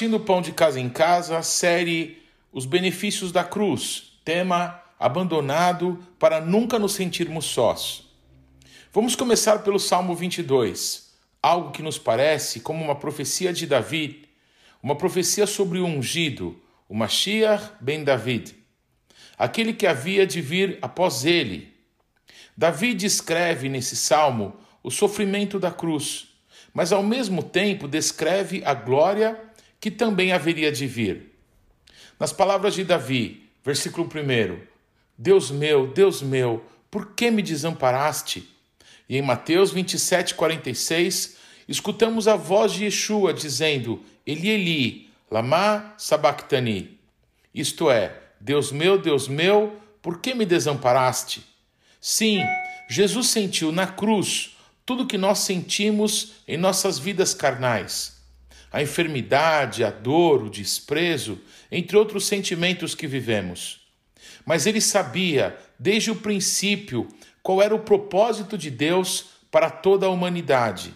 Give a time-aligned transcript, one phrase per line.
[0.00, 6.78] Partindo pão de casa em casa, série Os benefícios da cruz, tema abandonado para nunca
[6.78, 8.04] nos sentirmos sós.
[8.94, 11.12] Vamos começar pelo Salmo 22,
[11.42, 14.26] algo que nos parece como uma profecia de Davi,
[14.82, 16.58] uma profecia sobre o ungido,
[16.88, 18.54] o Mashiach ben David,
[19.36, 21.76] aquele que havia de vir após ele.
[22.56, 26.28] Davi descreve nesse salmo o sofrimento da cruz,
[26.72, 29.49] mas ao mesmo tempo descreve a glória
[29.80, 31.32] que também haveria de vir.
[32.18, 34.60] Nas palavras de Davi, versículo 1:
[35.16, 38.48] Deus meu, Deus meu, por que me desamparaste?
[39.08, 46.98] E em Mateus 27, 46, escutamos a voz de Yeshua dizendo: Eli, Eli, lama sabachthani.
[47.54, 51.42] Isto é, Deus meu, Deus meu, por que me desamparaste?
[52.00, 52.42] Sim,
[52.88, 58.19] Jesus sentiu na cruz tudo que nós sentimos em nossas vidas carnais.
[58.72, 61.40] A enfermidade, a dor, o desprezo,
[61.70, 63.80] entre outros sentimentos que vivemos.
[64.44, 67.08] Mas ele sabia, desde o princípio,
[67.42, 70.94] qual era o propósito de Deus para toda a humanidade.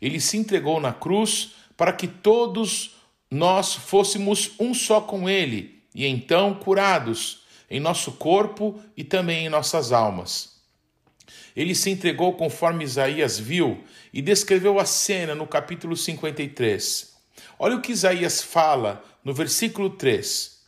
[0.00, 2.96] Ele se entregou na cruz para que todos
[3.30, 9.48] nós fôssemos um só com Ele e então curados em nosso corpo e também em
[9.48, 10.60] nossas almas.
[11.54, 17.11] Ele se entregou conforme Isaías viu e descreveu a cena no capítulo 53.
[17.58, 20.60] Olha o que Isaías fala no versículo 3.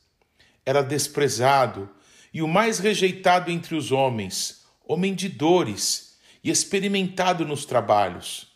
[0.65, 1.89] Era desprezado
[2.33, 8.49] e o mais rejeitado entre os homens, homem de dores e experimentado nos trabalhos.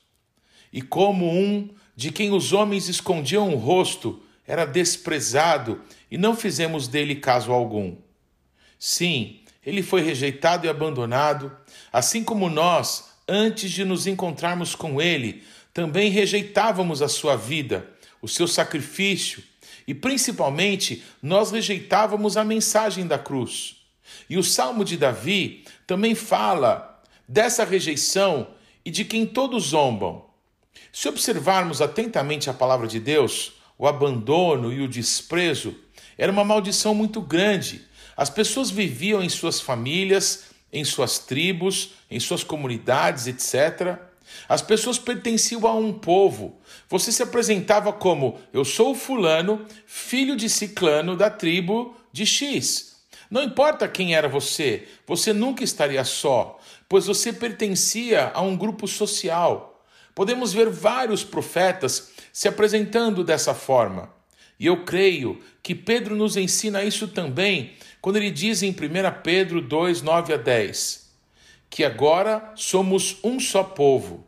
[0.73, 6.89] E como um de quem os homens escondiam o rosto, era desprezado e não fizemos
[6.89, 7.97] dele caso algum.
[8.79, 11.55] Sim, ele foi rejeitado e abandonado,
[11.92, 15.42] assim como nós, antes de nos encontrarmos com ele,
[15.75, 17.89] também rejeitávamos a sua vida,
[18.20, 19.42] o seu sacrifício,
[19.86, 23.77] e principalmente nós rejeitávamos a mensagem da cruz.
[24.29, 28.48] E o Salmo de Davi também fala dessa rejeição
[28.84, 30.24] e de quem todos zombam.
[30.92, 35.74] Se observarmos atentamente a palavra de Deus, o abandono e o desprezo
[36.17, 42.18] era uma maldição muito grande as pessoas viviam em suas famílias, em suas tribos, em
[42.18, 43.96] suas comunidades, etc.
[44.49, 46.61] As pessoas pertenciam a um povo.
[46.89, 52.99] Você se apresentava como: Eu sou Fulano, filho de Ciclano da tribo de X.
[53.31, 58.89] Não importa quem era você, você nunca estaria só, pois você pertencia a um grupo
[58.89, 59.85] social.
[60.15, 64.11] Podemos ver vários profetas se apresentando dessa forma.
[64.59, 68.75] E eu creio que Pedro nos ensina isso também quando ele diz em 1
[69.23, 71.08] Pedro 2, 9 a 10,
[71.70, 74.27] que agora somos um só povo,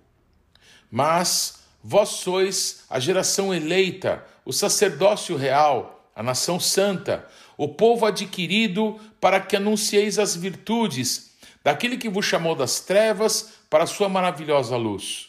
[0.90, 8.98] mas vós sois a geração eleita, o sacerdócio real, a nação santa, o povo adquirido
[9.20, 11.30] para que anuncieis as virtudes
[11.62, 15.28] daquele que vos chamou das trevas para a sua maravilhosa luz.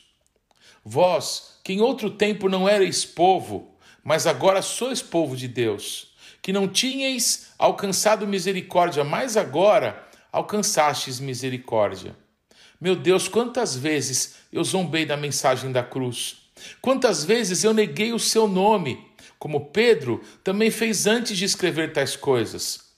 [0.84, 6.12] Vós, que em outro tempo não erais povo, mas agora sois povo de Deus
[6.42, 12.16] que não tinhais alcançado misericórdia, mas agora alcançastes misericórdia.
[12.80, 16.38] Meu Deus, quantas vezes eu zombei da mensagem da cruz,
[16.82, 19.06] quantas vezes eu neguei o seu nome,
[19.38, 22.92] como Pedro também fez antes de escrever tais coisas.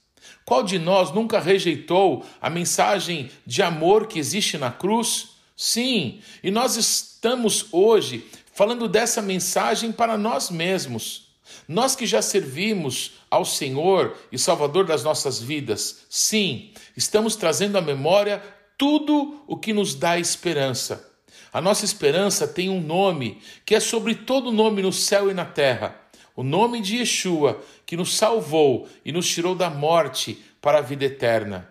[0.44, 5.30] Qual de nós nunca rejeitou a mensagem de amor que existe na cruz?
[5.56, 11.33] Sim, e nós estamos hoje falando dessa mensagem para nós mesmos.
[11.68, 17.80] Nós que já servimos ao Senhor e Salvador das nossas vidas, sim, estamos trazendo à
[17.80, 18.42] memória
[18.76, 21.10] tudo o que nos dá esperança.
[21.52, 25.44] A nossa esperança tem um nome que é sobre todo nome no céu e na
[25.44, 26.00] terra.
[26.34, 31.04] O nome de Yeshua, que nos salvou e nos tirou da morte para a vida
[31.04, 31.70] eterna.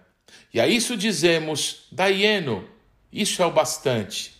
[0.54, 2.66] E a isso dizemos, Daieno,
[3.12, 4.34] isso é o bastante.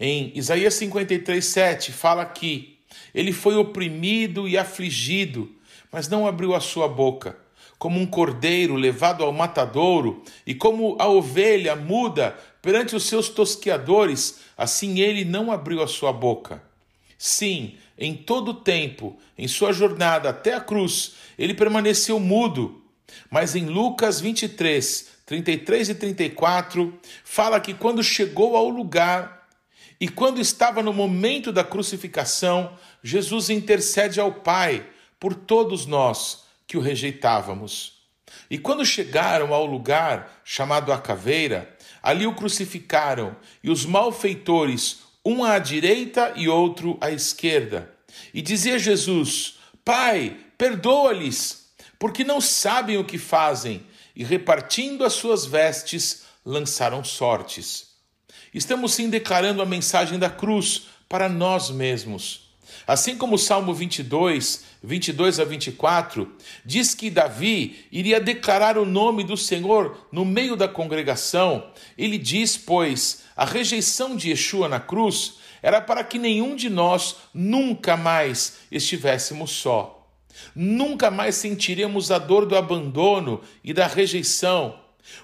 [0.00, 2.73] Em Isaías 53, 7, fala que
[3.14, 5.50] ele foi oprimido e afligido,
[5.92, 7.38] mas não abriu a sua boca.
[7.78, 14.40] Como um cordeiro levado ao matadouro, e como a ovelha muda perante os seus tosqueadores,
[14.56, 16.62] assim ele não abriu a sua boca.
[17.18, 22.82] Sim, em todo o tempo, em sua jornada até a cruz, ele permaneceu mudo.
[23.30, 29.43] Mas em Lucas 23, 33 e 34, fala que quando chegou ao lugar
[30.04, 34.86] e quando estava no momento da crucificação, Jesus intercede ao Pai
[35.18, 38.02] por todos nós que o rejeitávamos.
[38.50, 45.42] E quando chegaram ao lugar chamado a caveira, ali o crucificaram, e os malfeitores, um
[45.42, 47.90] à direita e outro à esquerda.
[48.34, 53.86] E dizia Jesus: Pai, perdoa-lhes, porque não sabem o que fazem.
[54.14, 57.93] E repartindo as suas vestes, lançaram sortes.
[58.54, 62.44] Estamos sim declarando a mensagem da cruz para nós mesmos.
[62.86, 66.30] Assim como o Salmo 22, 22 a 24,
[66.64, 71.68] diz que Davi iria declarar o nome do Senhor no meio da congregação,
[71.98, 77.16] ele diz, pois, a rejeição de Yeshua na cruz era para que nenhum de nós
[77.32, 80.06] nunca mais estivéssemos só.
[80.54, 84.78] Nunca mais sentiremos a dor do abandono e da rejeição.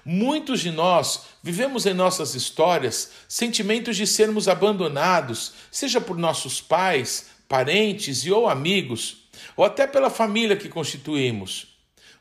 [0.04, 7.26] Muitos de nós vivemos em nossas histórias sentimentos de sermos abandonados, seja por nossos pais,
[7.48, 9.24] parentes e ou amigos,
[9.56, 11.68] ou até pela família que constituímos.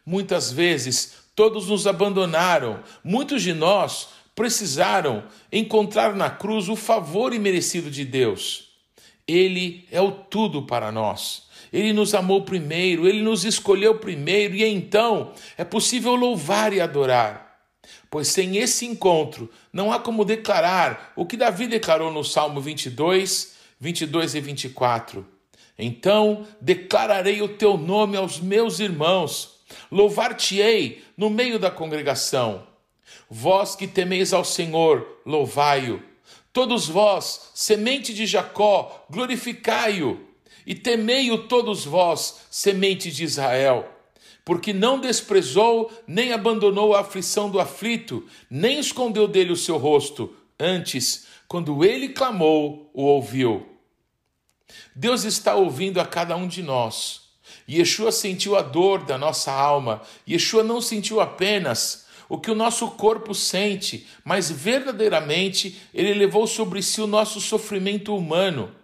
[0.06, 7.92] Muitas vezes todos nos abandonaram, muitos de nós precisaram encontrar na cruz o favor imerecido
[7.92, 8.70] de Deus.
[9.28, 11.48] Ele é o tudo para nós.
[11.72, 17.49] Ele nos amou primeiro, ele nos escolheu primeiro e então é possível louvar e adorar.
[18.10, 23.54] Pois sem esse encontro não há como declarar o que Davi declarou no Salmo 22,
[23.80, 25.28] 22 e 24.
[25.78, 29.60] Então declararei o teu nome aos meus irmãos,
[29.92, 32.68] louvar-te-ei no meio da congregação.
[33.30, 36.02] Vós que temeis ao Senhor, louvai-o.
[36.52, 40.20] Todos vós, semente de Jacó, glorificai-o.
[40.66, 43.88] E temei-o todos vós, semente de Israel.
[44.50, 50.36] Porque não desprezou, nem abandonou a aflição do aflito, nem escondeu dele o seu rosto.
[50.60, 53.64] Antes, quando ele clamou, o ouviu.
[54.96, 57.30] Deus está ouvindo a cada um de nós.
[57.70, 60.02] Yeshua sentiu a dor da nossa alma.
[60.28, 66.82] Yeshua não sentiu apenas o que o nosso corpo sente, mas verdadeiramente ele levou sobre
[66.82, 68.79] si o nosso sofrimento humano.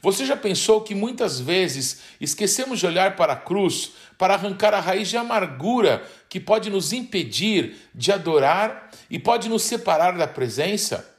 [0.00, 4.80] Você já pensou que muitas vezes esquecemos de olhar para a cruz para arrancar a
[4.80, 11.10] raiz de amargura que pode nos impedir de adorar e pode nos separar da presença?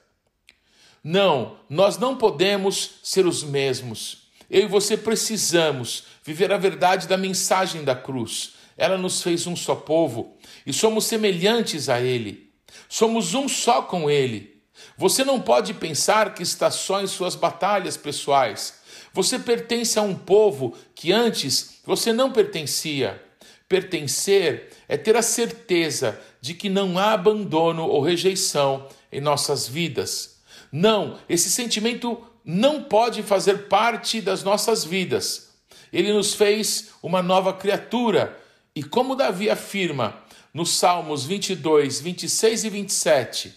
[1.04, 4.30] Não, nós não podemos ser os mesmos.
[4.50, 8.54] Eu e você precisamos viver a verdade da mensagem da cruz.
[8.78, 12.51] Ela nos fez um só povo e somos semelhantes a Ele.
[12.90, 14.55] Somos um só com Ele.
[14.98, 18.75] Você não pode pensar que está só em suas batalhas pessoais.
[19.13, 23.22] Você pertence a um povo que antes você não pertencia.
[23.68, 30.39] Pertencer é ter a certeza de que não há abandono ou rejeição em nossas vidas.
[30.72, 35.56] Não, esse sentimento não pode fazer parte das nossas vidas.
[35.92, 38.38] Ele nos fez uma nova criatura
[38.75, 40.22] e como Davi afirma
[40.54, 43.56] nos Salmos 22, 26 e 27,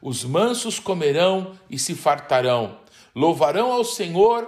[0.00, 2.78] os mansos comerão e se fartarão,
[3.14, 4.46] louvarão ao Senhor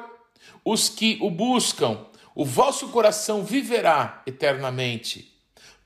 [0.64, 1.99] os que o buscam,
[2.35, 5.31] o vosso coração viverá eternamente.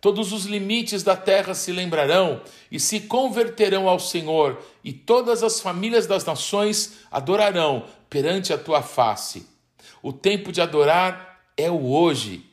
[0.01, 5.61] Todos os limites da terra se lembrarão e se converterão ao Senhor, e todas as
[5.61, 9.49] famílias das nações adorarão perante a tua face.
[10.03, 12.45] O tempo de adorar é o hoje.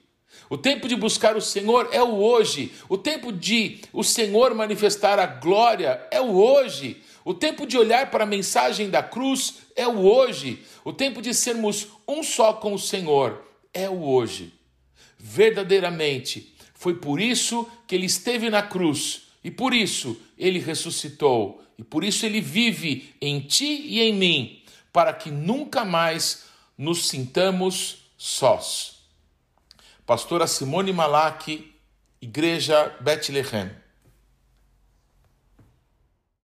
[0.52, 2.74] O tempo de buscar o Senhor é o hoje.
[2.90, 7.02] O tempo de o Senhor manifestar a glória é o hoje.
[7.24, 10.62] O tempo de olhar para a mensagem da cruz é o hoje.
[10.84, 13.42] O tempo de sermos um só com o Senhor
[13.74, 14.54] é o hoje.
[15.18, 21.84] Verdadeiramente, foi por isso que ele esteve na cruz e por isso ele ressuscitou e
[21.86, 24.62] por isso ele vive em ti e em mim,
[24.92, 26.44] para que nunca mais
[26.78, 29.01] nos sintamos sós.
[30.06, 31.46] Pastora Simone Malak,
[32.22, 33.81] Igreja Bethlehem.